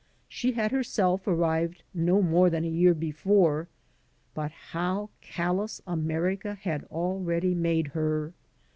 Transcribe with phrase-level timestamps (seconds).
[0.27, 3.67] She had herself arrived no more than a year before,
[4.33, 8.33] but how callous America had already made her!